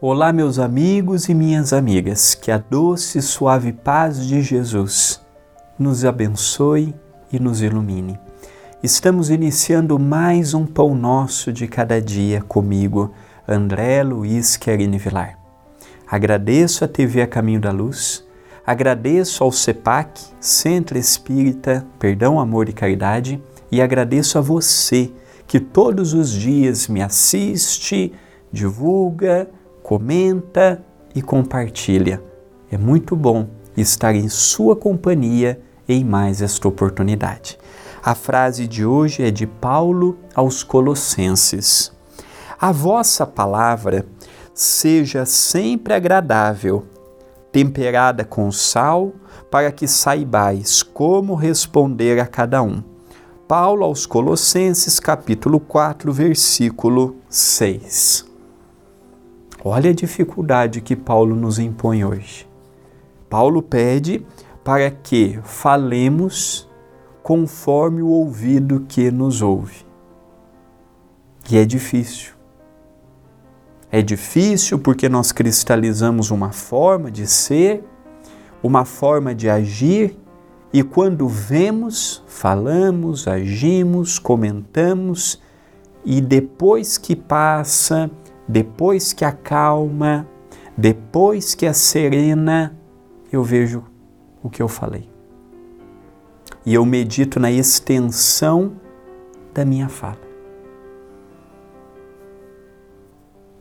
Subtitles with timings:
[0.00, 5.20] Olá, meus amigos e minhas amigas, que a doce e suave paz de Jesus
[5.76, 6.94] nos abençoe
[7.32, 8.16] e nos ilumine.
[8.80, 13.12] Estamos iniciando mais um Pão Nosso de cada dia comigo,
[13.46, 15.36] André Luiz Querini Vilar.
[16.06, 18.24] Agradeço a TV A Caminho da Luz,
[18.64, 25.10] agradeço ao CEPAC, Centro Espírita Perdão, Amor e Caridade, e agradeço a você
[25.44, 28.12] que todos os dias me assiste,
[28.52, 29.50] divulga,
[29.88, 30.84] comenta
[31.14, 32.22] e compartilha.
[32.70, 37.58] É muito bom estar em sua companhia em mais esta oportunidade.
[38.04, 41.90] A frase de hoje é de Paulo aos Colossenses.
[42.60, 44.04] A vossa palavra
[44.52, 46.84] seja sempre agradável,
[47.50, 49.14] temperada com sal,
[49.50, 52.84] para que saibais como responder a cada um.
[53.48, 58.27] Paulo aos Colossenses, capítulo 4, versículo 6.
[59.64, 62.48] Olha a dificuldade que Paulo nos impõe hoje.
[63.28, 64.24] Paulo pede
[64.62, 66.68] para que falemos
[67.22, 69.84] conforme o ouvido que nos ouve.
[71.50, 72.32] E é difícil.
[73.90, 77.82] É difícil porque nós cristalizamos uma forma de ser,
[78.62, 80.16] uma forma de agir,
[80.72, 85.40] e quando vemos, falamos, agimos, comentamos,
[86.04, 88.10] e depois que passa,
[88.48, 90.26] depois que acalma,
[90.76, 92.74] depois que a serena,
[93.30, 93.84] eu vejo
[94.42, 95.08] o que eu falei.
[96.64, 98.72] E eu medito na extensão
[99.52, 100.20] da minha fala.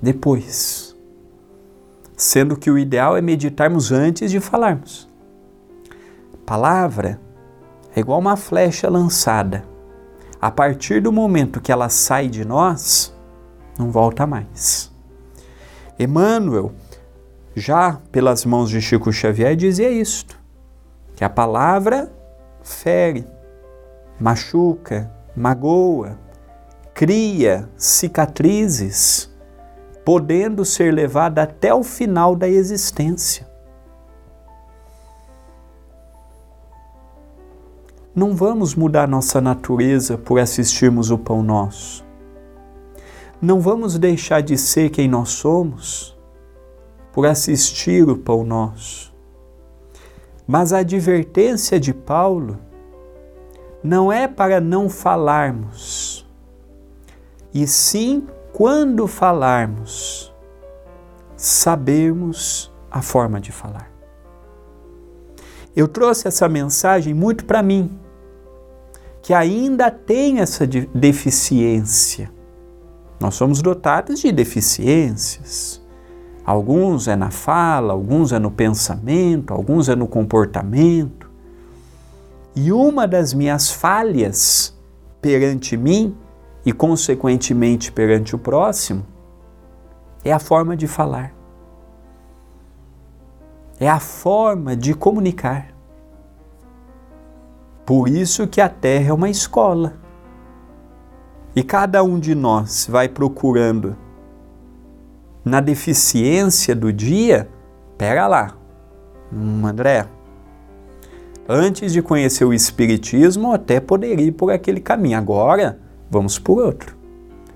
[0.00, 0.96] Depois,
[2.16, 5.10] sendo que o ideal é meditarmos antes de falarmos.
[6.46, 7.20] Palavra
[7.94, 9.64] é igual uma flecha lançada.
[10.40, 13.14] A partir do momento que ela sai de nós,
[13.80, 14.92] não volta mais.
[15.98, 16.72] Emmanuel,
[17.56, 20.38] já pelas mãos de Chico Xavier, dizia isto:
[21.16, 22.12] que a palavra
[22.62, 23.26] fere,
[24.20, 26.18] machuca, magoa,
[26.94, 29.30] cria cicatrizes,
[30.04, 33.48] podendo ser levada até o final da existência.
[38.14, 42.09] Não vamos mudar nossa natureza por assistirmos o pão nosso
[43.40, 46.18] não vamos deixar de ser quem nós somos
[47.12, 49.14] por assistir o pão nosso.
[50.46, 52.58] Mas a advertência de Paulo
[53.82, 56.28] não é para não falarmos,
[57.52, 60.32] e sim, quando falarmos,
[61.34, 63.90] sabermos a forma de falar.
[65.74, 67.98] Eu trouxe essa mensagem muito para mim,
[69.22, 72.30] que ainda tem essa deficiência
[73.20, 75.80] nós somos dotados de deficiências.
[76.44, 81.30] Alguns é na fala, alguns é no pensamento, alguns é no comportamento.
[82.56, 84.76] E uma das minhas falhas
[85.20, 86.16] perante mim
[86.64, 89.04] e, consequentemente, perante o próximo
[90.24, 91.34] é a forma de falar.
[93.78, 95.68] É a forma de comunicar.
[97.86, 99.94] Por isso que a Terra é uma escola.
[101.54, 103.96] E cada um de nós vai procurando
[105.44, 107.48] na deficiência do dia,
[107.98, 108.56] pega lá,
[109.32, 110.06] hum, André.
[111.48, 115.18] Antes de conhecer o Espiritismo, até poderia ir por aquele caminho.
[115.18, 116.96] Agora, vamos por outro.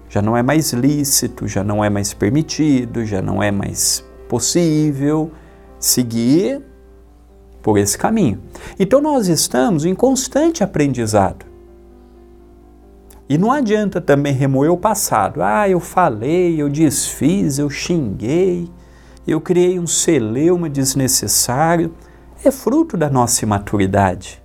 [0.09, 5.31] Já não é mais lícito, já não é mais permitido, já não é mais possível
[5.79, 6.61] seguir
[7.62, 8.40] por esse caminho.
[8.79, 11.53] Então, nós estamos em constante aprendizado.
[13.29, 15.43] E não adianta também remoer o passado.
[15.43, 18.71] Ah, eu falei, eu desfiz, eu xinguei,
[19.26, 21.94] eu criei um celeuma desnecessário.
[22.44, 24.43] É fruto da nossa imaturidade.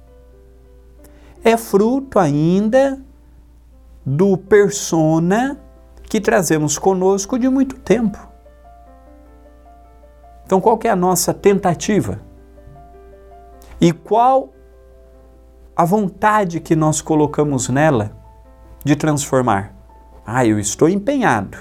[1.43, 3.01] É fruto ainda
[4.05, 5.59] do persona
[6.03, 8.17] que trazemos conosco de muito tempo.
[10.45, 12.19] Então, qual é a nossa tentativa?
[13.79, 14.49] E qual
[15.75, 18.18] a vontade que nós colocamos nela?
[18.83, 19.75] De transformar.
[20.25, 21.57] Ah, eu estou empenhado.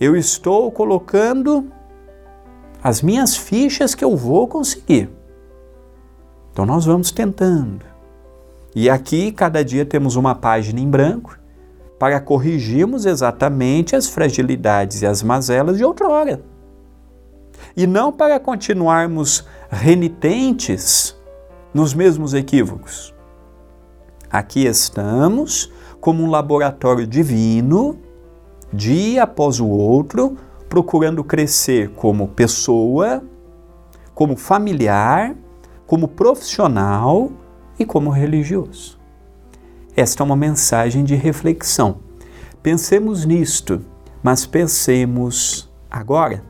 [0.00, 1.70] Eu estou colocando
[2.82, 5.10] as minhas fichas que eu vou conseguir.
[6.52, 7.84] Então nós vamos tentando.
[8.74, 11.38] E aqui, cada dia, temos uma página em branco
[11.98, 16.42] para corrigirmos exatamente as fragilidades e as mazelas de outrora.
[17.76, 21.16] E não para continuarmos renitentes
[21.72, 23.14] nos mesmos equívocos.
[24.30, 25.72] Aqui estamos
[26.06, 27.98] como um laboratório divino,
[28.72, 30.36] dia após o outro,
[30.68, 33.24] procurando crescer como pessoa,
[34.14, 35.34] como familiar,
[35.84, 37.32] como profissional
[37.76, 39.00] e como religioso.
[39.96, 41.96] Esta é uma mensagem de reflexão.
[42.62, 43.82] Pensemos nisto,
[44.22, 46.44] mas pensemos agora.